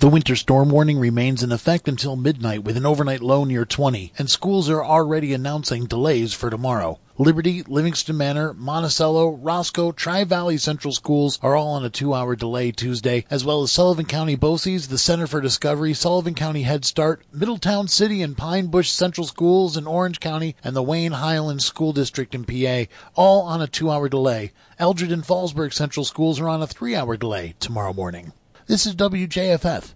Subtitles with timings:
[0.00, 4.14] The winter storm warning remains in effect until midnight with an overnight low near 20,
[4.16, 6.98] and schools are already announcing delays for tomorrow.
[7.18, 12.34] Liberty, Livingston Manor, Monticello, Roscoe, Tri Valley Central Schools are all on a two hour
[12.34, 16.86] delay Tuesday, as well as Sullivan County BOCES, the Center for Discovery, Sullivan County Head
[16.86, 21.62] Start, Middletown City and Pine Bush Central Schools in Orange County, and the Wayne Highland
[21.62, 24.52] School District in PA, all on a two hour delay.
[24.78, 28.32] Eldred and Fallsburg Central Schools are on a three hour delay tomorrow morning.
[28.70, 29.94] This is WJFF.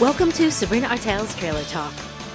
[0.00, 1.92] Welcome to Sabrina Artel's Trailer Talk.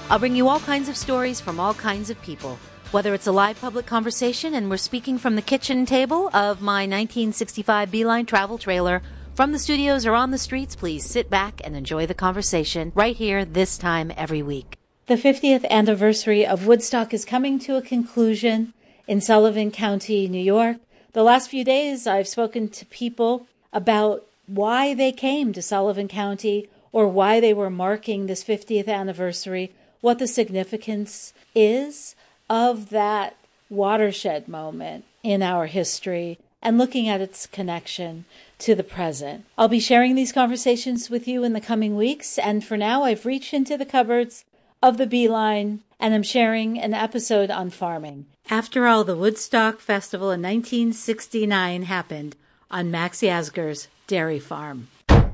[0.08, 2.60] I'll bring you all kinds of stories from all kinds of people.
[2.92, 6.82] Whether it's a live public conversation and we're speaking from the kitchen table of my
[6.82, 9.02] 1965 Beeline travel trailer,
[9.38, 13.14] from the studios or on the streets, please sit back and enjoy the conversation right
[13.14, 14.76] here this time every week.
[15.06, 18.74] The 50th anniversary of Woodstock is coming to a conclusion
[19.06, 20.78] in Sullivan County, New York.
[21.12, 26.68] The last few days, I've spoken to people about why they came to Sullivan County
[26.90, 32.16] or why they were marking this 50th anniversary, what the significance is
[32.50, 33.36] of that
[33.70, 38.24] watershed moment in our history, and looking at its connection
[38.58, 39.44] to the present.
[39.56, 43.26] I'll be sharing these conversations with you in the coming weeks, and for now, I've
[43.26, 44.44] reached into the cupboards
[44.82, 48.26] of the Beeline and I'm sharing an episode on farming.
[48.50, 52.36] After all, the Woodstock Festival in 1969 happened
[52.70, 54.88] on Max Yasgur's dairy farm.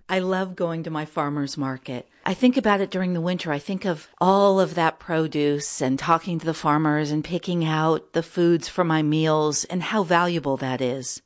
[0.08, 2.08] I love going to my farmer's market.
[2.26, 3.52] I think about it during the winter.
[3.52, 8.12] I think of all of that produce and talking to the farmers and picking out
[8.12, 11.22] the foods for my meals and how valuable that is.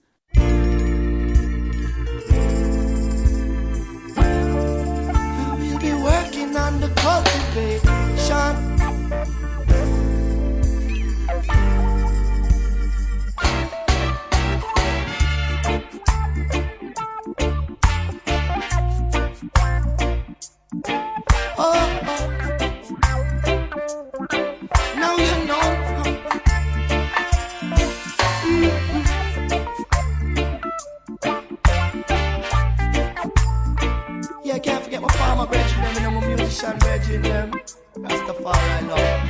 [36.65, 37.53] And musician brethren, them.
[37.97, 39.21] Rastafari love.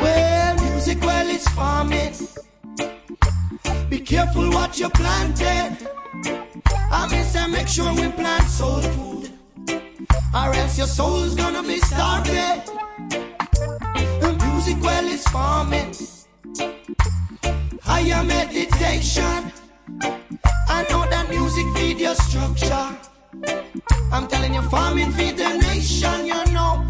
[0.00, 2.14] Well, music, well, it's farming.
[3.88, 5.88] Be careful what you planted.
[6.90, 9.30] I mean, say, make sure we plant soul food.
[10.34, 12.62] Or else your soul's gonna be starving.
[14.46, 15.94] Music, well, it's farming.
[17.82, 19.52] Higher meditation.
[20.68, 23.13] I know that music feed your structure.
[24.12, 26.86] I'm telling you, farming feed the nation, you know.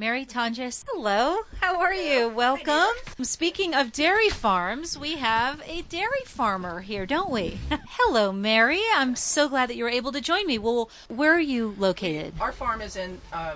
[0.00, 1.38] Mary Tonjes, hello.
[1.60, 2.28] How are you?
[2.28, 2.92] Welcome.
[3.22, 7.58] Speaking of dairy farms, we have a dairy farmer here, don't we?
[7.70, 8.82] hello, Mary.
[8.94, 10.58] I'm so glad that you were able to join me.
[10.58, 12.34] Well, where are you located?
[12.40, 13.54] Our farm is in, uh,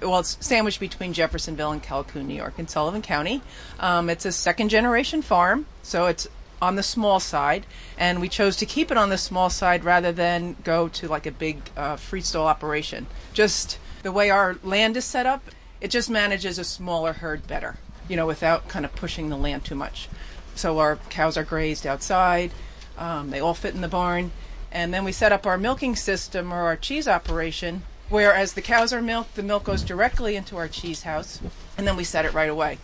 [0.00, 3.42] well, it's sandwiched between Jeffersonville and Callicoon, New York, in Sullivan County.
[3.78, 6.26] Um, it's a second generation farm, so it's
[6.60, 7.66] on the small side,
[7.98, 11.26] and we chose to keep it on the small side rather than go to like
[11.26, 13.06] a big uh, freestall operation.
[13.32, 15.42] Just the way our land is set up,
[15.80, 17.78] it just manages a smaller herd better,
[18.08, 20.08] you know, without kind of pushing the land too much.
[20.54, 22.52] So our cows are grazed outside,
[22.98, 24.32] um, they all fit in the barn,
[24.70, 27.82] and then we set up our milking system or our cheese operation.
[28.10, 31.40] Whereas the cows are milked, the milk goes directly into our cheese house,
[31.78, 32.78] and then we set it right away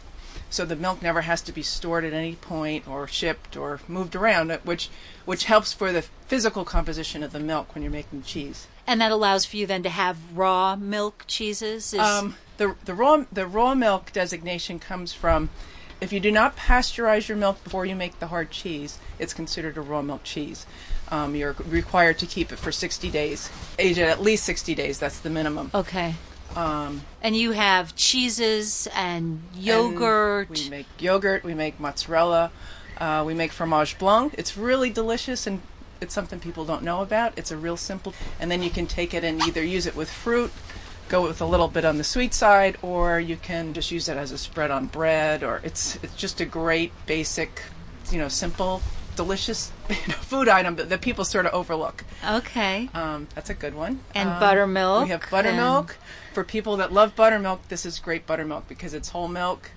[0.50, 4.14] so the milk never has to be stored at any point or shipped or moved
[4.14, 4.88] around which
[5.24, 9.10] which helps for the physical composition of the milk when you're making cheese And that
[9.12, 11.92] allows for you then to have raw milk cheeses?
[11.92, 15.50] Is, um, the the raw the raw milk designation comes from
[16.00, 19.76] if you do not pasteurize your milk before you make the hard cheese, it's considered
[19.76, 20.66] a raw milk cheese.
[21.08, 24.98] Um, you're required to keep it for 60 days, age at at least 60 days.
[24.98, 25.70] That's the minimum.
[25.74, 26.16] okay.
[26.56, 30.48] Um, And you have cheeses and and yogurt.
[30.50, 31.44] we make yogurt.
[31.44, 32.50] We make mozzarella.
[32.98, 34.34] Uh, we make fromage blanc.
[34.38, 35.60] It's really delicious and
[36.00, 37.36] it's something people don't know about.
[37.36, 38.14] It's a real simple.
[38.40, 40.50] And then you can take it and either use it with fruit,
[41.08, 44.16] go with a little bit on the sweet side, or you can just use it
[44.16, 45.42] as a spread on bread.
[45.42, 47.62] Or it's it's just a great basic,
[48.10, 48.82] you know, simple,
[49.16, 52.04] delicious you know, food item that, that people sort of overlook.
[52.28, 52.88] okay.
[52.94, 54.00] Um, that's a good one.
[54.14, 55.96] And Um, buttermilk We have buttermilk.
[56.34, 59.70] For people that love buttermilk, this is great buttermilk because it's whole milk.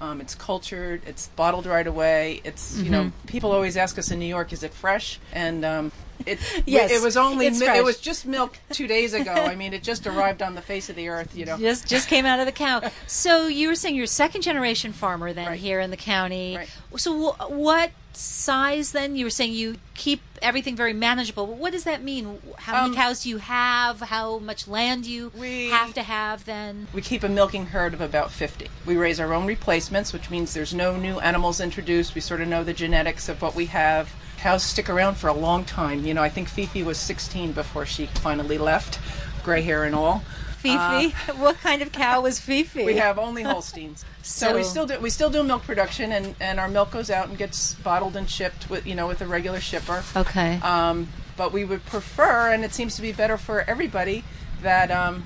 [0.00, 1.00] Um, it's cultured.
[1.06, 2.40] It's bottled right away.
[2.44, 3.26] It's you know Mm-hmm.
[3.28, 5.20] people always ask us in New York, is it fresh?
[5.32, 5.92] And um,
[6.26, 9.32] It, Yes, it was only mi- it was just milk two days ago.
[9.32, 11.36] I mean, it just arrived on the face of the earth.
[11.36, 12.82] You know, Just just came out of the cow.
[13.06, 15.60] So you were saying you're a second generation farmer then Right.
[15.60, 16.56] here in the county.
[16.56, 16.68] Right.
[16.96, 19.16] So wh- what size then?
[19.16, 21.46] You were saying you keep everything very manageable.
[21.46, 22.40] But what does that mean?
[22.58, 24.00] How many Um, cows do you have?
[24.00, 26.88] How much land do you We- have to have then?
[26.92, 28.68] we keep a milking herd of about 50.
[28.86, 32.14] We raise our own replacements, which means there's no new animals introduced.
[32.14, 34.10] We sort of know the genetics of what we have.
[34.38, 36.04] Cows stick around for a long time.
[36.04, 38.98] You know, I think Fifi was 16 before she finally left,
[39.44, 40.24] gray hair and all.
[40.62, 42.82] Fifi, what kind of cow was Fifi?
[42.82, 44.04] Uh, We have only Holsteins.
[44.22, 47.28] so, we still do we still do milk production and, and our milk goes out
[47.28, 50.02] and gets bottled and shipped with you know with a regular shipper.
[50.16, 50.60] Okay.
[50.62, 54.22] Um, but we would prefer, and it seems to be better for everybody,
[54.62, 55.24] that um,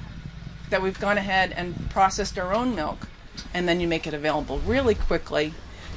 [0.70, 3.08] that we've gone ahead and processed our own milk,
[3.52, 5.52] and then you make it available really quickly,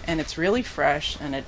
[0.06, 1.46] and it's really fresh, and it,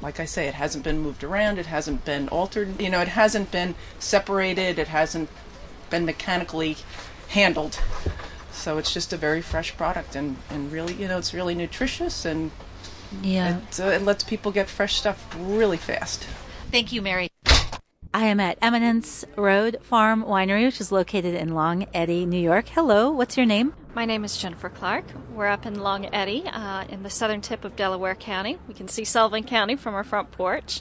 [0.00, 3.08] like I say, it hasn't been moved around, it hasn't been altered, you know, it
[3.08, 5.28] hasn't been separated, it hasn't
[5.90, 6.76] been mechanically
[7.28, 7.80] handled.
[8.52, 12.24] So it's just a very fresh product, and, and really, you know, it's really nutritious,
[12.24, 12.50] and
[13.22, 13.58] yeah.
[13.58, 16.26] it, uh, it lets people get fresh stuff really fast.
[16.70, 17.28] Thank you, Mary.
[18.12, 22.68] I am at Eminence Road Farm Winery, which is located in Long Eddy, New York.
[22.68, 23.74] Hello, what's your name?
[23.94, 25.04] My name is Jennifer Clark.
[25.34, 28.58] We're up in Long Eddy, uh, in the southern tip of Delaware County.
[28.66, 30.80] We can see Sullivan County from our front porch.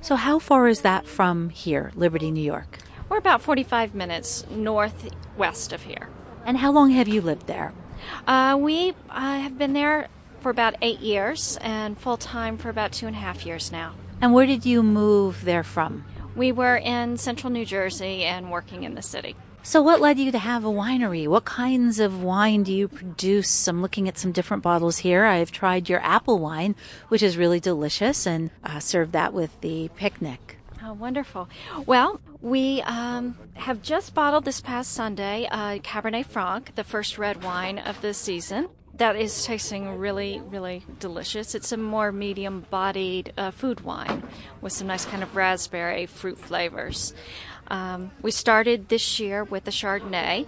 [0.00, 2.78] So, how far is that from here, Liberty, New York?
[3.08, 6.08] We're about 45 minutes northwest of here.
[6.44, 7.72] And how long have you lived there?
[8.26, 10.08] Uh, we uh, have been there
[10.40, 13.94] for about eight years and full time for about two and a half years now.
[14.20, 16.04] And where did you move there from?
[16.34, 19.36] We were in central New Jersey and working in the city.
[19.62, 21.26] So, what led you to have a winery?
[21.26, 23.66] What kinds of wine do you produce?
[23.66, 25.24] I'm looking at some different bottles here.
[25.24, 26.76] I've tried your apple wine,
[27.08, 30.58] which is really delicious, and uh, served that with the picnic.
[30.88, 31.48] Oh, wonderful.
[31.84, 37.42] Well, we um, have just bottled this past Sunday uh, Cabernet Franc, the first red
[37.42, 38.68] wine of the season.
[38.94, 41.56] That is tasting really, really delicious.
[41.56, 44.22] It's a more medium bodied uh, food wine
[44.60, 47.14] with some nice kind of raspberry fruit flavors.
[47.66, 50.46] Um, we started this year with a Chardonnay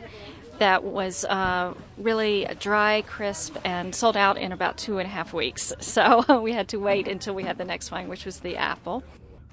[0.61, 5.33] that was uh, really dry, crisp, and sold out in about two and a half
[5.33, 5.73] weeks.
[5.81, 9.03] So we had to wait until we had the next wine, which was the apple.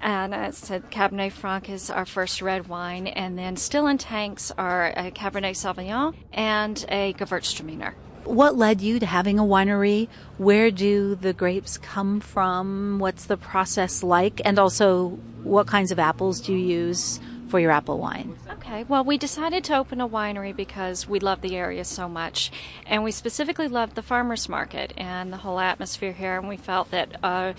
[0.00, 3.98] And as I said, Cabernet Franc is our first red wine, and then still in
[3.98, 7.94] tanks are a Cabernet Sauvignon and a Gewürztraminer.
[8.24, 10.08] What led you to having a winery?
[10.36, 12.98] Where do the grapes come from?
[12.98, 14.40] What's the process like?
[14.44, 15.10] And also,
[15.44, 18.36] what kinds of apples do you use for your apple wine?
[18.50, 22.50] Okay, well, we decided to open a winery because we love the area so much,
[22.84, 26.90] and we specifically loved the farmers market and the whole atmosphere here, and we felt
[26.90, 27.52] that uh,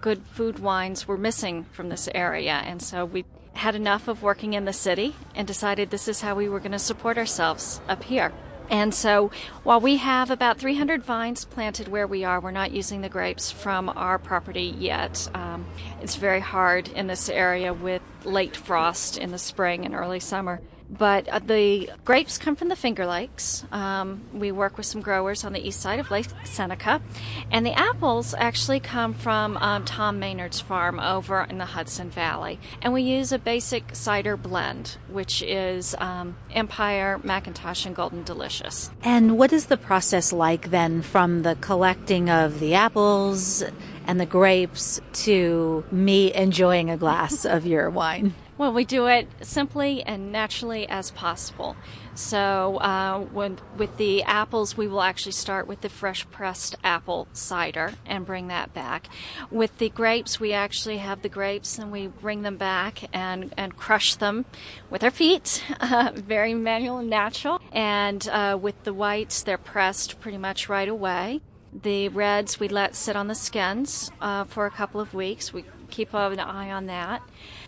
[0.00, 3.24] good food wines were missing from this area, and so we
[3.54, 6.72] had enough of working in the city and decided this is how we were going
[6.72, 8.32] to support ourselves up here.
[8.70, 9.30] And so,
[9.62, 13.50] while we have about 300 vines planted where we are, we're not using the grapes
[13.50, 15.28] from our property yet.
[15.34, 15.66] Um,
[16.02, 20.60] it's very hard in this area with late frost in the spring and early summer.
[20.90, 23.64] But uh, the grapes come from the Finger Lakes.
[23.70, 27.02] Um, we work with some growers on the east side of Lake Seneca.
[27.50, 32.58] And the apples actually come from um, Tom Maynard's farm over in the Hudson Valley.
[32.80, 38.90] And we use a basic cider blend, which is um, Empire, McIntosh, and Golden Delicious.
[39.02, 43.62] And what is the process like then from the collecting of the apples
[44.06, 48.34] and the grapes to me enjoying a glass of your wine?
[48.58, 51.76] Well, we do it simply and naturally as possible.
[52.16, 57.28] So, uh, when, with the apples, we will actually start with the fresh pressed apple
[57.32, 59.08] cider and bring that back.
[59.52, 63.76] With the grapes, we actually have the grapes and we bring them back and, and
[63.76, 64.44] crush them
[64.90, 65.62] with our feet,
[66.14, 67.60] very manual and natural.
[67.70, 71.42] And uh, with the whites, they're pressed pretty much right away.
[71.72, 75.52] The reds we let sit on the skins uh, for a couple of weeks.
[75.52, 77.22] We keep an eye on that.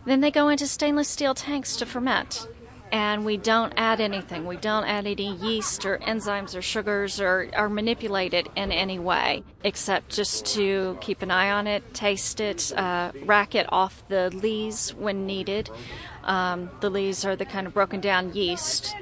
[0.04, 2.46] Then they go into stainless steel tanks to ferment.
[2.92, 4.46] And we don't add anything.
[4.46, 8.98] We don't add any yeast or enzymes or sugars or, or manipulate it in any
[8.98, 14.02] way, except just to keep an eye on it, taste it, uh, rack it off
[14.08, 15.70] the lees when needed.
[16.24, 18.96] Um, the lees are the kind of broken down yeast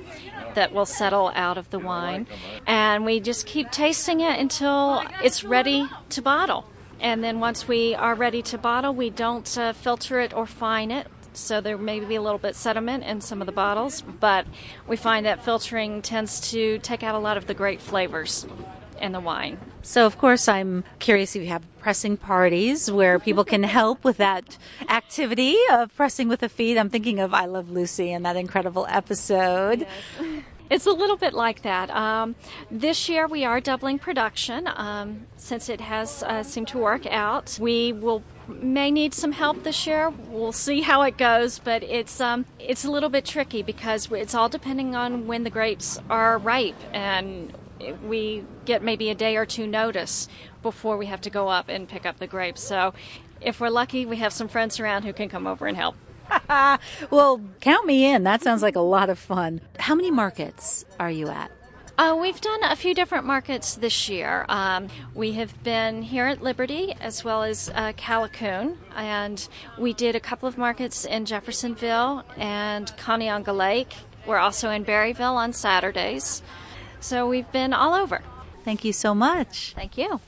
[0.54, 2.26] that will settle out of the wine.
[2.66, 6.66] And we just keep tasting it until it's ready to bottle.
[7.00, 10.90] And then once we are ready to bottle, we don't uh, filter it or fine
[10.90, 11.06] it.
[11.32, 14.46] So there may be a little bit sediment in some of the bottles, but
[14.88, 18.44] we find that filtering tends to take out a lot of the great flavors
[19.00, 19.58] in the wine.
[19.82, 24.16] So, of course, I'm curious if you have pressing parties where people can help with
[24.16, 26.76] that activity of pressing with the feet.
[26.76, 29.86] I'm thinking of I Love Lucy and that incredible episode.
[30.20, 30.42] Yes.
[30.70, 31.88] It's a little bit like that.
[31.90, 32.34] Um,
[32.70, 37.56] this year we are doubling production um, since it has uh, seemed to work out.
[37.58, 40.10] We will may need some help this year.
[40.10, 44.34] We'll see how it goes, but it's um, it's a little bit tricky because it's
[44.34, 47.56] all depending on when the grapes are ripe, and
[48.02, 50.28] we get maybe a day or two notice
[50.62, 52.62] before we have to go up and pick up the grapes.
[52.62, 52.92] So,
[53.40, 55.94] if we're lucky, we have some friends around who can come over and help.
[57.10, 58.24] well, count me in.
[58.24, 59.60] That sounds like a lot of fun.
[59.78, 61.50] How many markets are you at?
[61.98, 64.46] Uh, we've done a few different markets this year.
[64.48, 70.14] Um, we have been here at Liberty as well as uh, Callicoon, and we did
[70.14, 73.94] a couple of markets in Jeffersonville and Kenoza Lake.
[74.26, 76.40] We're also in Barryville on Saturdays.
[77.00, 78.22] So we've been all over.
[78.64, 79.72] Thank you so much.
[79.74, 80.20] Thank you.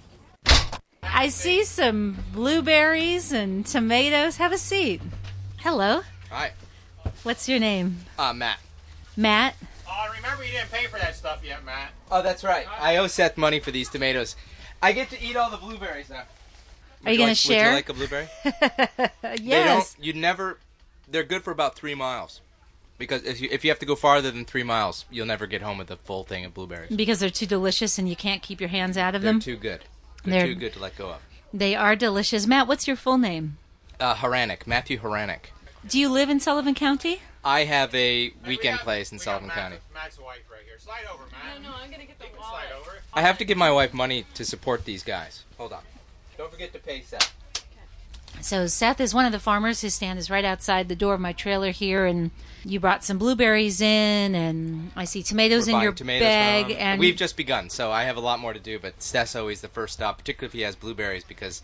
[1.02, 4.38] I see some blueberries and tomatoes.
[4.38, 5.02] Have a seat.
[5.60, 6.00] Hello.
[6.30, 6.52] Hi.
[7.22, 7.98] What's your name?
[8.18, 8.58] Uh, Matt.
[9.14, 9.56] Matt.
[9.86, 11.90] Oh, remember you didn't pay for that stuff yet, Matt.
[12.10, 12.66] Oh, that's right.
[12.80, 14.36] I owe Seth money for these tomatoes.
[14.82, 16.22] I get to eat all the blueberries now.
[17.04, 17.64] Are you going like, to share?
[17.64, 18.28] Would you like a blueberry?
[18.44, 19.40] yes.
[19.42, 19.96] They don't.
[20.00, 20.58] You never.
[21.08, 22.40] They're good for about three miles,
[22.96, 25.60] because if you if you have to go farther than three miles, you'll never get
[25.60, 26.94] home with a full thing of blueberries.
[26.94, 29.40] Because they're too delicious and you can't keep your hands out of them?
[29.40, 29.80] They're too good.
[30.24, 31.20] They're, They're- too good to let go of.
[31.52, 32.46] They are delicious.
[32.46, 33.58] Matt, what's your full name?
[34.00, 35.50] Uh, Haranek, Matthew Haranek.
[35.86, 37.20] Do you live in Sullivan County?
[37.44, 39.76] I have a Hey, we weekend got- place in we got Sullivan Matt- County.
[39.94, 40.78] Matt's wife right here.
[40.78, 41.62] Slide over, Matt.
[41.62, 43.02] No, no, I'm gonna get the Slide over.
[43.12, 45.44] I have to give my wife money to support these guys.
[45.58, 45.82] Hold on.
[46.38, 47.34] Don't forget to pay Seth.
[48.40, 49.82] So Seth is one of the farmers.
[49.82, 52.30] His stand is right outside the door of my trailer here, and
[52.64, 56.76] you brought some blueberries in, and I see tomatoes We're in your tomatoes bag, from-
[56.76, 58.78] and we've just begun, so I have a lot more to do.
[58.78, 61.60] But Seth's always the first stop, particularly if he has blueberries, because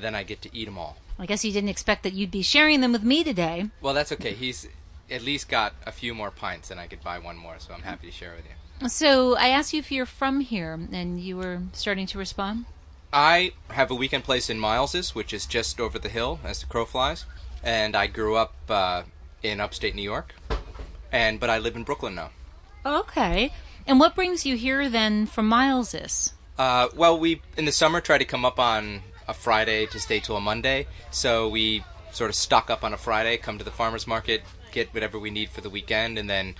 [0.00, 0.96] then I get to eat them all.
[1.18, 3.70] I guess you didn't expect that you'd be sharing them with me today.
[3.80, 4.34] Well, that's okay.
[4.34, 4.68] He's
[5.10, 7.82] at least got a few more pints, and I could buy one more, so I'm
[7.82, 8.88] happy to share with you.
[8.88, 12.66] So I asked you if you're from here, and you were starting to respond.
[13.12, 16.66] I have a weekend place in Mileses, which is just over the hill as the
[16.66, 17.24] crow flies,
[17.64, 19.02] and I grew up uh,
[19.42, 20.34] in upstate New York,
[21.10, 22.30] and but I live in Brooklyn now.
[22.84, 23.52] Okay.
[23.86, 26.32] And what brings you here then from Mileses?
[26.58, 30.20] Uh, well, we in the summer try to come up on a Friday to stay
[30.20, 33.70] till a Monday, so we sort of stock up on a Friday, come to the
[33.70, 34.42] farmers market,
[34.72, 36.54] get whatever we need for the weekend, and then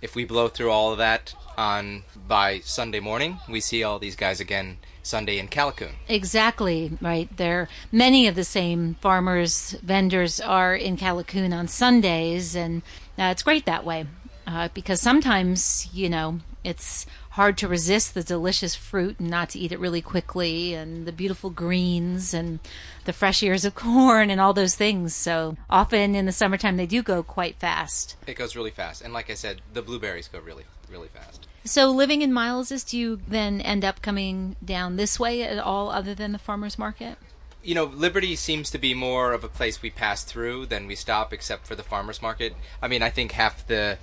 [0.00, 4.16] if we blow through all of that on by Sunday morning, we see all these
[4.16, 5.92] guys again Sunday in Callicoon.
[6.08, 7.34] Exactly right.
[7.36, 12.82] There, many of the same farmers, vendors are in Callicoon on Sundays, and
[13.18, 14.06] uh, it's great that way
[14.46, 17.06] uh, because sometimes you know it's
[17.38, 21.12] hard to resist the delicious fruit and not to eat it really quickly, and the
[21.12, 22.58] beautiful greens and
[23.04, 25.14] the fresh ears of corn and all those things.
[25.14, 28.16] So often in the summertime they do go quite fast.
[28.26, 31.46] It goes really fast, and like I said, the blueberries go really, really fast.
[31.64, 35.90] So living in Mileses, do you then end up coming down this way at all,
[35.90, 37.18] other than the farmers market?
[37.62, 40.94] you know, Liberty seems to be more of a place we pass through than we
[40.94, 42.54] stop, except for the farmers market.
[42.80, 43.98] I mean, I think half the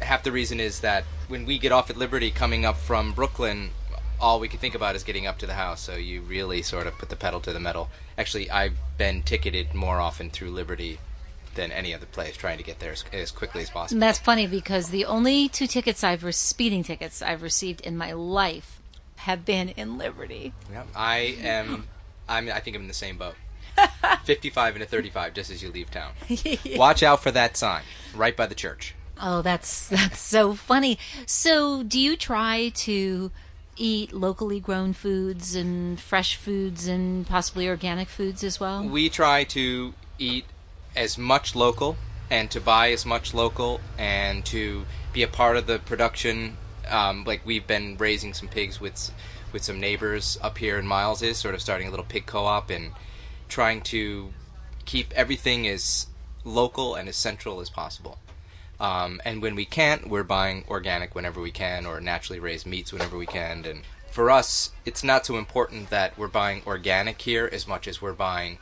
[0.00, 3.70] half the reason is that when we get off at Liberty, coming up from Brooklyn,
[4.20, 5.80] all we can think about is getting up to the house.
[5.80, 7.88] So you really sort of put the pedal to the metal.
[8.18, 10.98] Actually, I've been ticketed more often through Liberty
[11.54, 13.96] than any other place, trying to get there as, as quickly as possible.
[13.96, 17.96] And that's funny because the only two tickets I've re- speeding tickets I've received in
[17.96, 18.80] my life
[19.16, 20.52] have been in Liberty.
[20.70, 21.88] Yeah, I am.
[22.28, 22.48] I'm.
[22.50, 23.34] I think I'm in the same boat.
[24.24, 26.12] 55 and a 35, just as you leave town.
[26.76, 27.82] Watch out for that sign
[28.14, 28.94] right by the church.
[29.20, 30.98] Oh, that's that's so funny.
[31.26, 33.30] So, do you try to
[33.76, 38.86] eat locally grown foods and fresh foods and possibly organic foods as well?
[38.86, 40.44] We try to eat
[40.94, 41.96] as much local
[42.30, 46.56] and to buy as much local and to be a part of the production.
[46.88, 49.12] Um, like we've been raising some pigs with
[49.52, 52.92] with some neighbors up here in Mileses sort of starting a little pig co-op and
[53.48, 54.32] trying to
[54.84, 56.06] keep everything as
[56.44, 58.18] local and as central as possible.
[58.80, 62.92] Um, and when we can't, we're buying organic whenever we can, or naturally raised meats
[62.92, 63.64] whenever we can.
[63.66, 68.00] And for us, it's not so important that we're buying organic here as much as
[68.00, 68.58] we're buying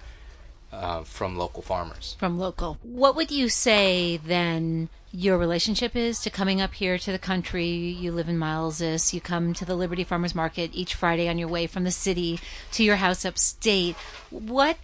[0.72, 2.16] uh, from local farmers.
[2.18, 2.78] From local.
[2.82, 7.68] What would you say then your relationship is to coming up here to the country?
[7.68, 11.48] You live in Mileses, you come to the Liberty Farmers Market each Friday on your
[11.48, 12.40] way from the city
[12.72, 13.94] to your house upstate.
[14.30, 14.78] What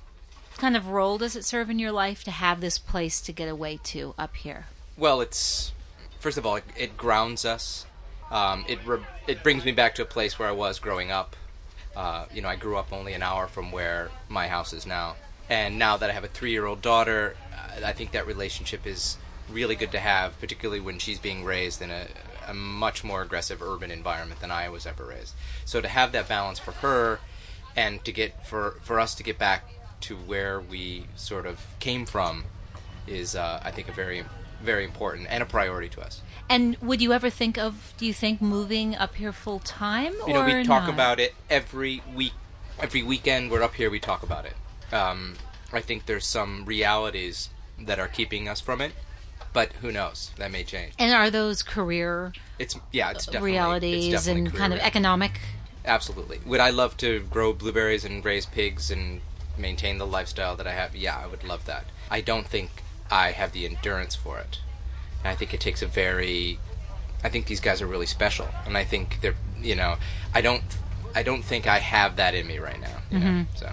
[0.57, 3.49] kind of role does it serve in your life to have this place to get
[3.49, 4.67] away to up here?
[4.97, 5.73] Well, it's
[6.21, 7.87] first of all, it, it grounds us.
[8.31, 11.37] Um, it re- it brings me back to a place where I was growing up.
[11.97, 15.17] Uh, you know, I grew up only an hour from where my house is now,
[15.49, 17.37] and now that I have a three-year-old daughter,
[17.85, 19.17] I think that relationship is
[19.51, 22.07] really good to have, particularly when she's being raised in a,
[22.49, 25.35] a much more aggressive urban environment than I was ever raised.
[25.65, 27.21] So to have that balance for her,
[27.77, 29.69] and to get for for us to get back
[30.03, 32.45] to where we sort of came from,
[33.07, 34.25] is uh, I think a very
[34.65, 36.23] very important and a priority to us.
[36.49, 40.15] And would you ever think of, do you think, moving up here full time?
[40.27, 40.95] You know, we talk not?
[40.95, 42.33] about it every week.
[42.81, 44.55] Every weekend we're up here, we talk about it.
[44.93, 45.37] Um,
[45.73, 48.93] I think there's some realities that are keeping us from it,
[49.53, 50.33] but who knows?
[50.39, 50.95] That may change.
[50.99, 55.41] And are those career It's yeah, it's definitely realities it's definitely and kind of economic?
[55.85, 56.41] Absolutely.
[56.47, 59.21] Would I love to grow blueberries and raise pigs and
[59.59, 60.97] maintain the lifestyle that I have?
[60.97, 61.85] Yeah, I would love that.
[62.11, 62.71] I don't think
[63.11, 64.61] I have the endurance for it.
[65.21, 66.59] And I think it takes a very
[67.23, 69.97] I think these guys are really special and I think they're, you know,
[70.35, 70.63] I don't
[71.15, 73.27] I don't think I have that in me right now, you know.
[73.27, 73.57] Mm-hmm.
[73.57, 73.71] So,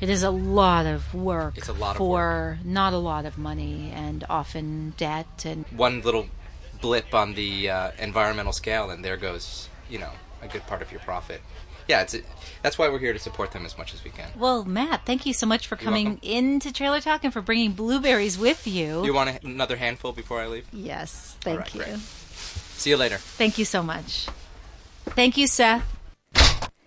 [0.00, 3.38] It is a lot of work It's a lot of for not a lot of
[3.38, 6.28] money and often debt and one little
[6.80, 10.10] blip on the uh, environmental scale and there goes, you know,
[10.42, 11.40] a good part of your profit.
[11.88, 12.16] Yeah, it's
[12.62, 14.30] that's why we're here to support them as much as we can.
[14.38, 16.28] well, Matt, thank you so much for coming welcome.
[16.28, 19.04] into Trailer Talk and for bringing blueberries with you.
[19.04, 20.66] You want a, another handful before I leave?
[20.72, 21.82] yes, thank right, you.
[21.82, 21.98] great.
[21.98, 23.18] See you later.
[23.18, 24.26] Thank you so much.
[25.06, 25.84] Thank you, Seth.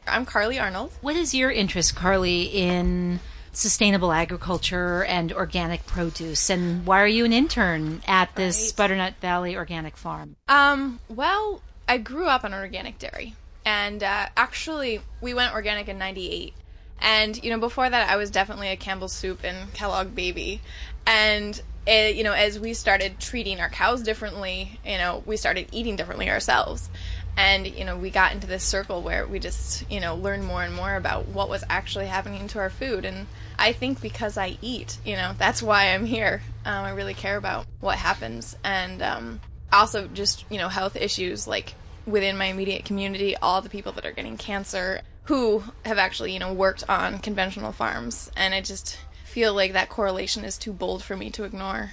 [0.08, 0.92] I'm Carly Arnold.
[1.02, 3.20] What is your interest, Carly, in
[3.52, 6.50] sustainable agriculture and organic produce?
[6.50, 8.76] And why are you an intern at this Right.
[8.90, 10.36] Butternut Valley Organic Farm?
[10.48, 13.34] Um, well, I grew up on an organic dairy.
[13.66, 16.54] And uh, actually, we went organic in 98.
[17.02, 20.62] And, you know, before that, I was definitely a Campbell's soup and Kellogg baby.
[21.06, 25.68] And, uh you know, as we started treating our cows differently, you know, we started
[25.72, 26.90] eating differently ourselves.
[27.38, 30.64] And, you know, we got into this circle where we just, you know, learned more
[30.64, 33.04] and more about what was actually happening to our food.
[33.04, 33.28] And
[33.60, 36.42] I think because I eat, you know, that's why I'm here.
[36.64, 38.56] Um, I really care about what happens.
[38.64, 43.70] And um, also just, you know, health issues like within my immediate community, all the
[43.70, 48.32] people that are getting cancer who have actually, you know, worked on conventional farms.
[48.38, 51.92] And I just feel like that correlation is too bold for me to ignore.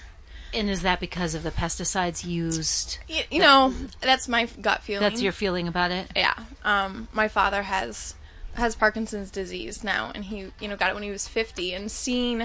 [0.54, 2.98] And is that because of the pesticides used?
[3.08, 3.72] Y- You know,
[4.02, 5.00] that's my gut feeling.
[5.08, 6.08] That's your feeling about it?
[6.14, 6.34] yeah.
[6.62, 8.14] Um, my father has
[8.54, 11.72] has Parkinson's disease now, and he you know got it when he was fifty.
[11.72, 12.42] And seeing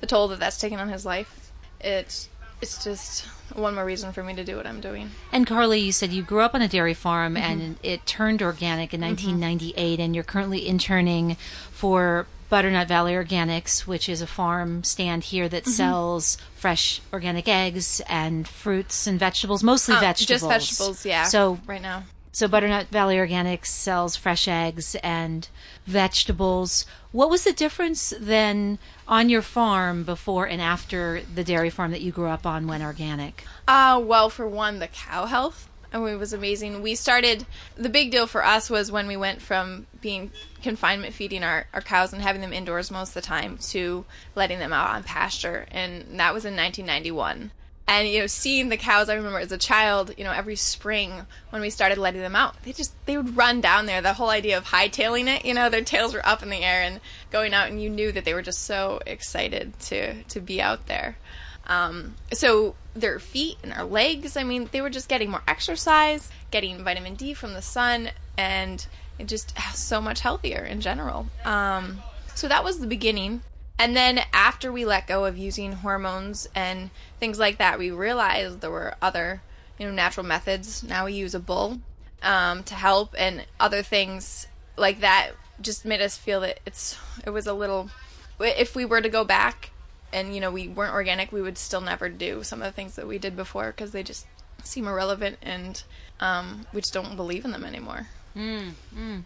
[0.00, 2.30] the toll that that's taken on his life, it's
[2.62, 5.10] it's just one more reason for me to do what I'm doing.
[5.32, 7.44] And Carly, you said you grew up on a dairy farm Mm-hmm.
[7.50, 11.36] and it turned organic in 1998, and you're currently interning
[11.70, 15.70] for Butternut Valley Organics, which is a farm stand here that Mm-hmm.
[15.72, 20.40] sells fresh organic eggs and fruits and vegetables, mostly Um, vegetables.
[20.42, 21.24] Just vegetables, yeah.
[21.24, 22.04] So right now.
[22.34, 25.46] So Butternut Valley Organics sells fresh eggs and
[25.84, 26.86] vegetables.
[27.12, 32.00] What was the difference then on your farm before and after the dairy farm that
[32.00, 33.44] you grew up on went organic?
[33.68, 35.68] Uh, well, for one, the cow health.
[35.92, 36.80] I mean, it was amazing.
[36.80, 37.44] We started,
[37.76, 40.30] the big deal for us was when we went from being
[40.62, 44.58] confinement feeding our, our cows and having them indoors most of the time to letting
[44.58, 45.66] them out on pasture.
[45.70, 47.50] And that was in 1991.
[47.88, 51.26] And, you know, seeing the cows, I remember as a child, you know, every spring
[51.50, 54.00] when we started letting them out, they just, they would run down there.
[54.00, 56.82] The whole idea of hightailing it, you know, their tails were up in the air
[56.82, 60.62] and going out, and you knew that they were just so excited to, to be
[60.62, 61.18] out there.
[61.66, 66.30] Um, so their feet and their legs, I mean, they were just getting more exercise,
[66.50, 68.86] getting vitamin D from the sun, and
[69.26, 71.26] just so much healthier in general.
[71.44, 72.00] Um,
[72.34, 73.42] so that was the beginning.
[73.78, 78.60] And then after we let go of using hormones and things like that, we realized
[78.60, 79.42] there were other,
[79.78, 80.82] you know, natural methods.
[80.82, 81.80] Now we use a bull
[82.22, 87.30] um, to help, and other things like that just made us feel that it's it
[87.30, 87.90] was a little.
[88.38, 89.70] If we were to go back
[90.12, 92.94] and you know we weren't organic, we would still never do some of the things
[92.96, 94.26] that we did before because they just
[94.62, 95.82] seem irrelevant, and
[96.20, 98.06] um, we just don't believe in them anymore.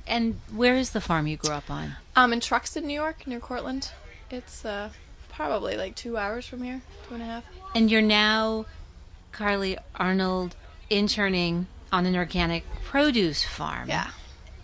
[0.06, 1.96] And where is the farm you grew up on?
[2.16, 3.90] Um, in Truxton, New York, near Cortland.
[4.30, 4.90] It's uh,
[5.30, 7.44] probably like two hours from here, two and a half.
[7.74, 8.66] And you're now,
[9.32, 10.56] Carly Arnold,
[10.90, 13.88] interning on an organic produce farm.
[13.88, 14.10] Yeah.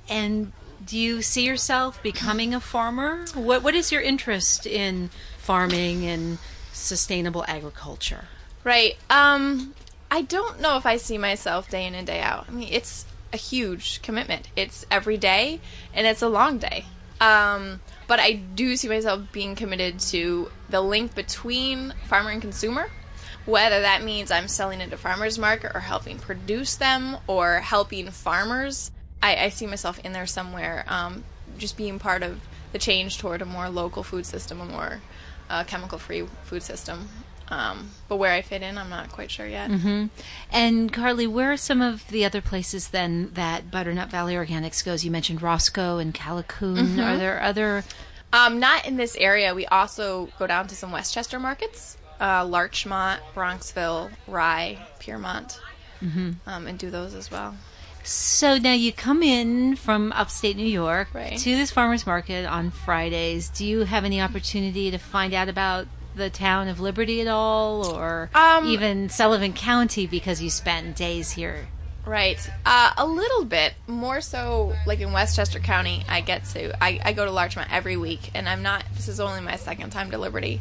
[0.09, 0.53] And
[0.85, 3.25] do you see yourself becoming a farmer?
[3.35, 6.39] What What is your interest in farming and
[6.73, 8.25] sustainable agriculture?
[8.65, 8.97] Right.
[9.11, 9.75] Um,
[10.11, 12.47] I don't know if I see myself day in and day out.
[12.49, 14.49] I mean, it's a huge commitment.
[14.57, 15.61] It's every day,
[15.95, 16.87] and it's a long day.
[17.23, 22.91] Um, but I do see myself being committed to the link between farmer and consumer,
[23.47, 28.91] whether that means I'm selling into farmers market or helping produce them or helping farmers.
[29.23, 31.23] I, I see myself in there somewhere, um,
[31.59, 32.41] just being part of
[32.73, 35.01] the change toward a more local food system, a more
[35.49, 37.09] uh, chemical-free food system.
[37.53, 39.71] Um, but where I fit in, I'm not quite sure yet.
[39.71, 40.07] Mm-hmm.
[40.51, 45.05] And Carly, where are some of the other places then that Butternut Valley Organics goes?
[45.05, 46.79] You mentioned Roscoe and Callicoon.
[46.79, 47.01] Mm-hmm.
[47.01, 47.85] Are there other?
[48.33, 49.55] Um, not in this area.
[49.55, 55.61] We also go down to some Westchester markets, uh, Larchmont, Bronxville, Rye, Piermont,
[56.03, 56.31] Mm-hmm.
[56.47, 57.55] um, and do those as well.
[58.03, 61.39] So now you come in from upstate New York Right.
[61.39, 63.49] to this farmers market on Fridays.
[63.51, 67.87] Do you have any opportunity to find out about the town of Liberty at all,
[67.87, 71.69] or Um, even Sullivan County because you spend days here?
[72.05, 72.39] Right.
[72.67, 76.05] Uh, a little bit more so, like in Westchester County.
[76.09, 78.85] I get to I, I go to Larchmont every week, and I'm not.
[78.95, 80.61] This is only my second time to Liberty,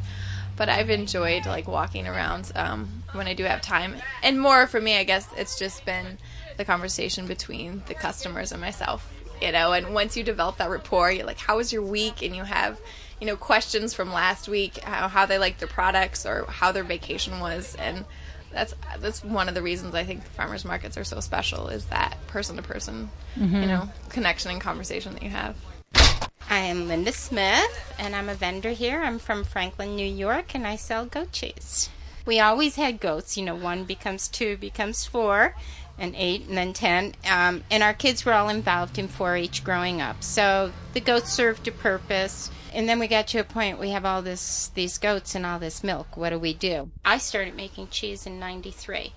[0.56, 3.96] but I've enjoyed like walking around um, when I do have time.
[4.22, 6.20] And more for me, I guess it's just been
[6.58, 9.12] the conversation between the customers and myself.
[9.42, 12.36] You know, and once you develop that rapport, you're like, "How was your week?" And
[12.36, 12.80] you have,
[13.22, 16.84] you know, questions from last week, how, how they liked their products or how their
[16.84, 18.04] vacation was, and
[18.52, 21.86] that's that's one of the reasons I think the farmers markets are so special is
[21.86, 23.68] that person to person, you mm-hmm.
[23.68, 25.56] know, connection and conversation that you have.
[26.50, 29.02] I am Linda Smith, and I'm a vendor here.
[29.02, 31.90] I'm from Franklin, New York, and I sell goat cheese.
[32.26, 33.38] We always had goats.
[33.38, 35.56] You know, one becomes two, becomes four,
[35.98, 37.14] and eight, and then ten.
[37.30, 41.68] Um, and our kids were all involved in 4-H growing up, so the goats served
[41.68, 42.50] a purpose.
[42.74, 45.60] And then we got to a point we have all this these goats and all
[45.60, 46.16] this milk.
[46.16, 46.90] What do we do?
[47.04, 49.14] I started making cheese in '93.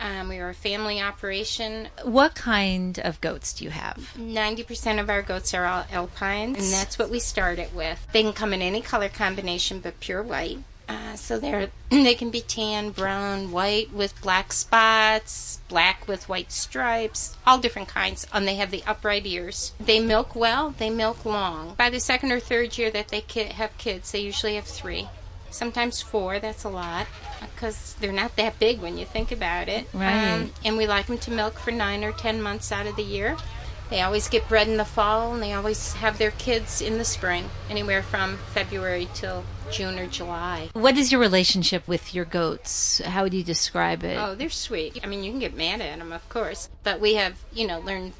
[0.00, 1.88] Um, we were a family operation.
[2.04, 4.14] What kind of goats do you have?
[4.16, 8.06] 90% of our goats are all alpines, and that's what we started with.
[8.12, 10.58] They can come in any color combination but pure white.
[10.90, 16.50] Uh, so they're they can be tan, brown, white with black spots, black with white
[16.52, 18.26] stripes, all different kinds.
[18.32, 19.72] And they have the upright ears.
[19.80, 20.74] They milk well.
[20.76, 21.74] They milk long.
[21.76, 25.08] By the second or third year that they ki- have kids, they usually have three,
[25.50, 26.38] sometimes four.
[26.38, 27.06] That's a lot
[27.54, 29.86] because they're not that big when you think about it.
[29.94, 30.48] Um, Right.
[30.64, 33.36] and we like them to milk for nine or ten months out of the year.
[33.90, 37.04] They always get bred in the fall, and they always have their kids in the
[37.04, 40.68] spring, anywhere from February till June or July.
[40.72, 43.00] What is your relationship with your goats?
[43.04, 44.18] How would you describe it?
[44.18, 44.98] Oh, they're sweet.
[45.02, 47.78] I mean, you can get mad at them, of course, but we have, you know,
[47.80, 48.12] learned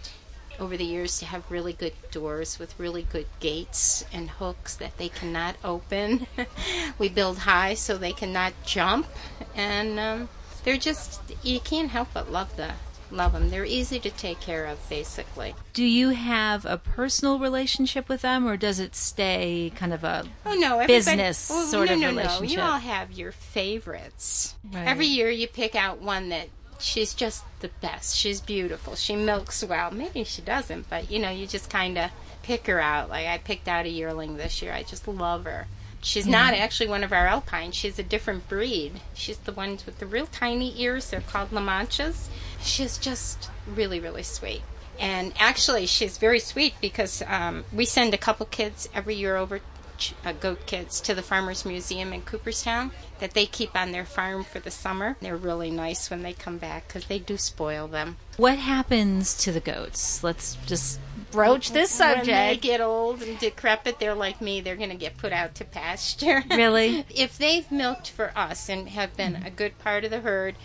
[0.61, 4.97] over the years to have really good doors with really good gates and hooks that
[4.99, 6.27] they cannot open.
[6.99, 9.07] we build high so they cannot jump,
[9.55, 10.29] and um,
[10.65, 12.73] they're just you can't help but love the
[13.13, 13.51] love them.
[13.51, 15.55] They're easy to take care of, basically.
[15.73, 20.25] Do you have a personal relationship with them, or does it stay kind of a
[20.47, 22.57] Oh no, business well, sort no, of no, No, relationship?
[22.57, 24.55] you all have your favorites.
[24.73, 24.87] Right.
[24.87, 28.17] Every year you pick out one that she's just the best.
[28.17, 28.95] She's beautiful.
[28.97, 29.91] She milks well.
[29.91, 32.11] Maybe she doesn't, but you know, you just kind of
[32.43, 33.09] pick her out.
[33.11, 34.73] Like I picked out a yearling this year.
[34.73, 35.67] I just love her.
[36.03, 37.75] She's not actually one of our alpines.
[37.75, 39.01] She's a different breed.
[39.13, 41.11] She's the ones with the real tiny ears.
[41.11, 42.29] They're called La Manchas.
[42.63, 44.63] She's just really, really sweet.
[44.99, 49.61] And actually, she's very sweet because um, we send a couple kids every year over,
[50.01, 54.05] ch- uh, goat kids, to the Farmers Museum in Cooperstown that they keep on their
[54.05, 55.17] farm for the summer.
[55.21, 58.17] They're really nice when they come back because they do spoil them.
[58.37, 60.25] What happens to the goats?
[60.25, 60.99] Let's just
[61.31, 62.27] broach this subject.
[62.29, 64.61] When they get old and decrepit, they're like me.
[64.61, 66.43] They're going to get put out to pasture.
[66.51, 67.05] Really?
[67.09, 70.57] if they've milked for us and have been a good part of the herd,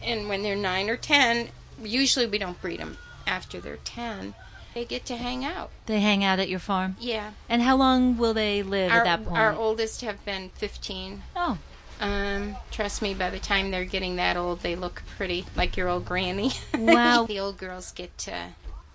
[0.00, 1.48] and when they're nine or ten,
[1.82, 4.34] usually we don't breed them after they're ten.
[4.74, 5.70] They get to hang out.
[5.86, 6.96] They hang out at your farm.
[6.98, 7.32] Yeah.
[7.48, 9.38] And how long will they live Our, at that point?
[9.38, 11.22] our oldest have been 15.
[11.36, 11.58] oh,
[12.00, 15.88] Um, trust me, by the time they're getting that old, they look pretty like your
[15.88, 16.52] old granny.
[16.78, 17.26] Wow.
[17.26, 18.48] the old girls get to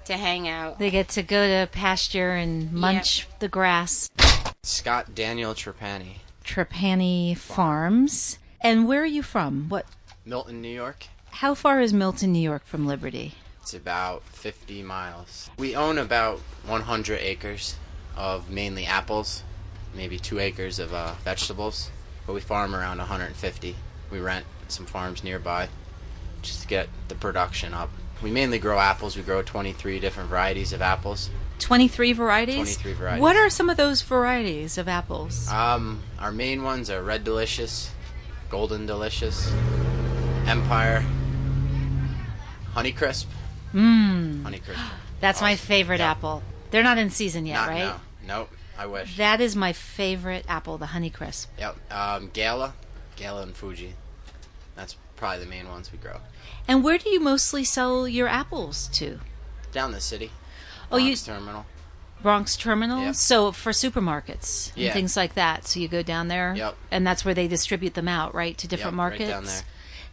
[0.06, 0.80] to hang out.
[0.80, 4.10] they get to go to pasture and munch the grass.
[4.64, 8.40] Scott Daniel Trapani, Trapani Farms.
[8.62, 9.68] And where are you from?
[9.70, 9.86] What?
[10.26, 11.08] Milton, New York.
[11.32, 13.36] How far is Milton, New York from Liberty?
[13.68, 15.50] It's about 50 miles.
[15.58, 17.76] We own about 100 acres
[18.16, 19.44] of mainly apples,
[19.94, 21.92] maybe two acres of uh, vegetables,
[22.26, 23.76] but we farm around 150.
[24.10, 25.68] We rent some farms nearby
[26.42, 27.90] just to get the production up.
[28.24, 29.18] We mainly grow apples.
[29.18, 31.30] We grow 23 different varieties of apples.
[31.60, 32.56] 23 varieties?
[32.56, 33.22] 23 varieties.
[33.22, 35.52] What are some of those varieties of apples?
[35.52, 37.92] Um, our main ones are Red Delicious,
[38.50, 39.52] Golden Delicious,
[40.46, 41.04] Empire,
[42.74, 43.26] Honeycrisp.
[43.78, 44.44] Mmm.
[44.44, 44.80] Honeycrisp.
[45.22, 46.12] That's my favorite Yeah.
[46.12, 46.44] apple.
[46.72, 47.80] They're not in season yet, Not right?
[47.80, 48.02] now.
[48.26, 48.50] Nope.
[48.78, 49.18] I wish.
[49.18, 51.48] That is my favorite apple, the Honeycrisp.
[51.58, 51.78] Yep.
[51.92, 52.74] Um, Gala,
[53.16, 53.96] Gala and Fuji.
[54.76, 56.18] That's probably the main ones we grow.
[56.68, 59.20] And where do you mostly sell your apples to?
[59.72, 60.32] Down the city.
[60.92, 61.66] Oh, you Bronx terminal.
[62.22, 63.02] Bronx Terminal.
[63.04, 63.16] Yep.
[63.16, 64.94] So for supermarkets and Yeah.
[64.94, 65.68] things like that.
[65.68, 66.76] So you go down there, Yep.
[66.92, 69.30] and that's where they distribute them out, right, to different Yep, right markets.
[69.30, 69.62] down there.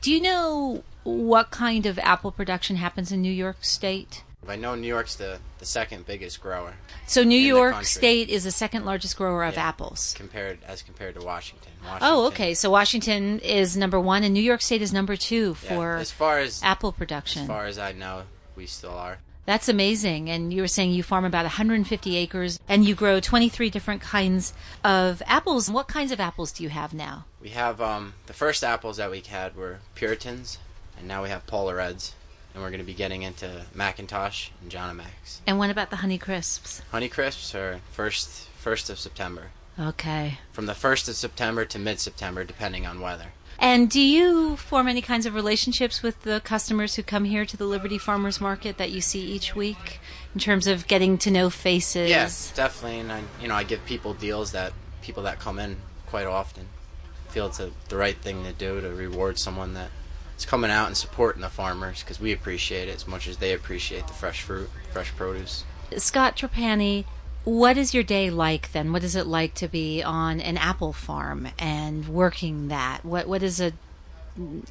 [0.02, 4.22] Do you know what kind of apple production happens in New York State?
[4.46, 6.74] I know New York's the, the second biggest grower
[7.06, 7.84] So New York.
[7.84, 9.68] State is the second largest grower of Yeah.
[9.68, 10.14] apples.
[10.16, 11.72] compared as compared to Washington.
[11.82, 12.52] Washington Oh, okay.
[12.54, 16.10] So Washington is number one, and New York State is number two yeah, for as
[16.10, 17.42] far as apple production.
[17.42, 18.24] as far as I know,
[18.56, 19.18] we still are.
[19.46, 20.30] That's amazing.
[20.30, 24.54] And you were saying you farm about 150 acres, and you grow 23 different kinds
[24.82, 25.70] of apples.
[25.70, 27.26] What kinds of apples do you have now?
[27.42, 30.56] We have um, the first apples that we had were Puritans,
[31.04, 32.14] and now we have Paula Reds,
[32.54, 35.40] and we're going to be getting into McIntosh and Jonamacs.
[35.46, 36.80] And what about the Honey Crisps?
[36.92, 40.38] Honey Crisps are first first of September, Okay.
[40.50, 43.32] from the first of September to mid September, depending on weather.
[43.58, 47.56] And do you form any kinds of relationships with the customers who come here to
[47.56, 50.00] the Liberty Farmers Market that you see each week
[50.34, 52.08] in terms of getting to know faces?
[52.08, 55.76] Yes, definitely, and I, you know, I give people deals that people that come in
[56.06, 56.68] quite often
[57.28, 59.90] feel it's a, the right thing to do to reward someone that
[60.36, 63.52] is coming out and supporting the farmers because we appreciate it as much as they
[63.52, 65.64] appreciate the fresh fruit, fresh produce.
[65.96, 67.04] Scott Trapani,
[67.44, 68.92] what is your day like then?
[68.92, 73.04] What is it like to be on an apple farm and working that?
[73.04, 73.72] What what is a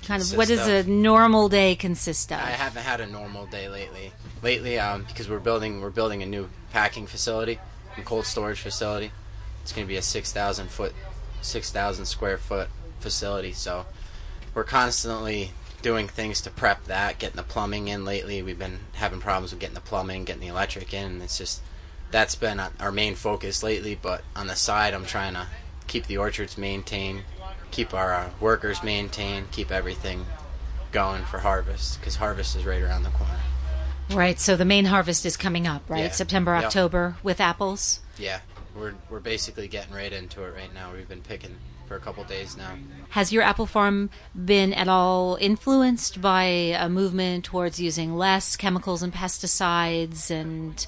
[0.03, 2.39] kind of what does a normal day consist of?
[2.39, 4.11] I haven't had a normal day lately.
[4.41, 7.59] Lately, um, because we're building we're building a new packing facility,
[7.97, 9.11] a cold storage facility.
[9.61, 10.93] It's going to be a six thousand foot,
[11.41, 13.53] six thousand square foot facility.
[13.53, 13.85] So
[14.53, 18.05] we're constantly doing things to prep that, getting the plumbing in.
[18.05, 21.05] Lately, we've been having problems with getting the plumbing, getting the electric in.
[21.05, 21.61] And it's just
[22.11, 23.97] that's been our main focus lately.
[24.01, 25.47] But on the side, I'm trying to
[25.87, 27.23] keep the orchards maintained,
[27.71, 30.25] keep our uh, workers maintained, keep everything
[30.91, 33.39] going for harvest because harvest is right around the corner.
[34.11, 36.03] Right, so the main harvest is coming up, right?
[36.03, 36.11] Yeah.
[36.11, 36.65] September, Yep.
[36.65, 38.01] October with apples.
[38.17, 38.39] Yeah,
[38.75, 40.91] we're we're basically getting right into it right now.
[40.93, 41.55] We've been picking
[41.93, 42.75] for a couple days now.
[43.09, 44.09] Has your apple farm
[44.45, 50.87] been at all influenced by a movement towards using less chemicals and pesticides and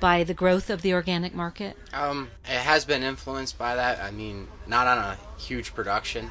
[0.00, 1.76] by the growth of the organic market?
[1.92, 4.02] Um, it has been influenced by that.
[4.02, 6.30] I mean, not on a huge production.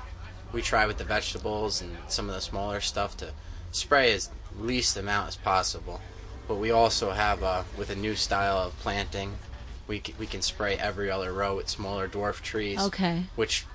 [0.52, 3.32] We try with the vegetables and some of the smaller stuff to
[3.72, 6.02] spray as least amount as possible.
[6.48, 9.38] But we also have, uh, with a new style of planting,
[9.88, 12.80] we c- we can spray every other row with smaller dwarf trees.
[12.80, 13.26] Okay.
[13.36, 13.66] Which,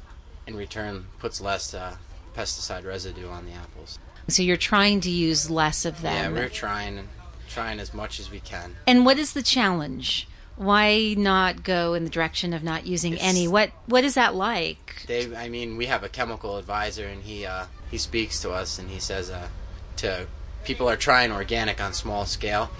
[0.46, 1.96] in return, puts less uh,
[2.36, 3.98] pesticide residue on the apples.
[4.28, 6.34] So you're trying to use less of them.
[6.34, 7.08] Yeah, we're trying
[7.48, 8.76] trying as much as we can.
[8.86, 10.28] and what is the challenge?
[10.56, 13.48] Why not go in the direction of not using It's- any?
[13.48, 15.04] What what is that like?
[15.06, 18.78] Dave, I mean, we have a chemical advisor, and he uh, he speaks to us,
[18.78, 19.48] and he says uh,
[19.96, 20.26] to
[20.64, 22.70] people are trying organic on small scale,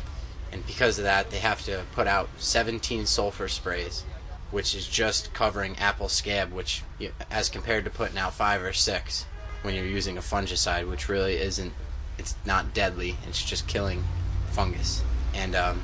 [0.52, 4.04] and because of that, they have to put out 17 sulfur sprays,
[4.50, 6.82] which is just covering apple scab, which
[7.30, 9.24] as compared to putting out five or six
[9.62, 11.72] when you're using a fungicide, which really isn't,
[12.18, 14.02] it's not deadly, it's just killing
[14.50, 15.02] fungus,
[15.34, 15.80] and um,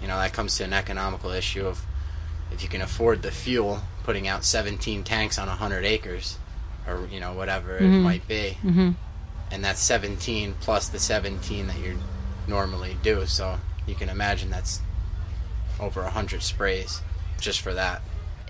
[0.00, 1.84] you know that comes to an economical issue of
[2.50, 6.36] if you can afford the fuel, putting out 17 tanks on 100 acres,
[6.86, 8.02] or you know whatever it Mhm.
[8.02, 8.96] might be, Mhm.
[9.50, 11.98] and that's 17 plus the 17 that you
[12.46, 13.24] normally do.
[13.26, 14.80] So you can imagine that's
[15.80, 17.00] over 100 sprays
[17.42, 18.00] just for that.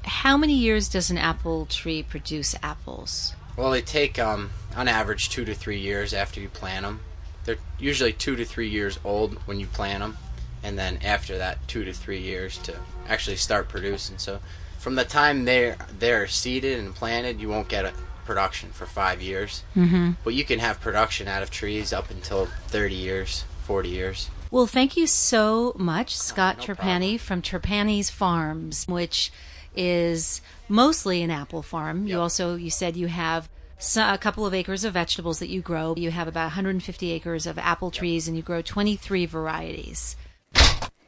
[0.04, 3.34] How many years does an apple tree produce apples?
[3.56, 7.00] Well, they take um, on average two to three years after you plant them.
[7.44, 10.16] They're usually two to three years old when you plant them,
[10.62, 12.76] and then after that, two to three years to
[13.08, 14.18] actually start producing.
[14.18, 14.40] So,
[14.78, 17.92] from the time they're they're seeded and planted, you won't get a
[18.24, 19.64] production for five years.
[19.76, 20.16] Mhm.
[20.24, 24.30] But you can have production out of trees up until 30 years, 40 years.
[24.50, 29.32] Well, thank you so much, Scott Trapani from Trapani's Farms, which
[29.74, 32.06] is mostly an apple farm.
[32.06, 33.48] You also you said you have
[33.96, 35.94] a couple of acres of vegetables that you grow.
[35.96, 40.16] You have about 150 acres of apple trees, and you grow 23 varieties.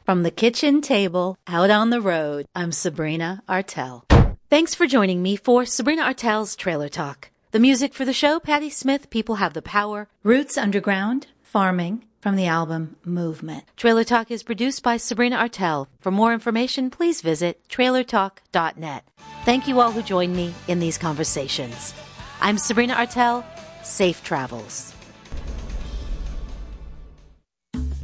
[0.03, 4.05] From the kitchen table out on the road, I'm Sabrina Artel.
[4.49, 7.29] Thanks for joining me for Sabrina Artel's Trailer Talk.
[7.51, 12.35] The music for the show, Patti Smith, People Have the Power, Roots Underground, Farming, from
[12.35, 13.65] the album Movement.
[13.77, 15.87] Trailer Talk is produced by Sabrina Artel.
[15.99, 19.03] For more information, please visit trailertalk.net.
[19.43, 21.93] Thank you all who joined me in these conversations.
[22.41, 23.45] I'm Sabrina Artel.
[23.83, 24.94] Safe travels.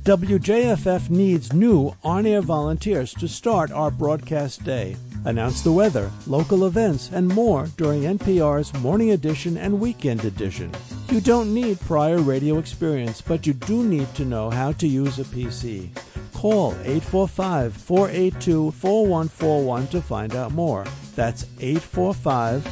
[0.04, 4.98] WJFF needs new on air volunteers to start our broadcast day.
[5.26, 10.72] Announce the weather, local events, and more during NPR's Morning Edition and Weekend Edition.
[11.12, 15.20] You don't need prior radio experience, but you do need to know how to use
[15.20, 15.90] a PC.
[16.34, 20.84] Call 845 482 4141 to find out more.
[21.16, 22.66] That's 845